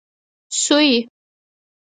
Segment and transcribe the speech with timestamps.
[0.63, 0.91] سويي